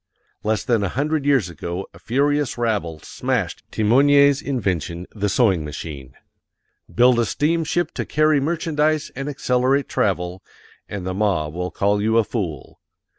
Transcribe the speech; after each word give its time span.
Less 0.41 0.63
than 0.63 0.83
a 0.83 0.89
hundred 0.89 1.27
years 1.27 1.47
ago 1.47 1.85
a 1.93 1.99
furious 1.99 2.57
rabble 2.57 2.97
smashed 3.03 3.61
Thimonier's 3.71 4.41
invention, 4.41 5.05
the 5.13 5.29
sewing 5.29 5.63
machine. 5.63 6.15
BUILD 6.89 7.19
A 7.19 7.25
STEAMSHIP 7.25 7.91
TO 7.93 8.03
CARRY 8.07 8.39
MERCHANDISE 8.39 9.11
AND 9.15 9.29
ACCELERATE 9.29 9.87
TRAVEL 9.87 10.41
and 10.89 11.05
the 11.05 11.13
mob 11.13 11.53
will 11.53 11.69
call 11.69 12.01
you 12.01 12.17
a 12.17 12.23
fool. 12.23 12.79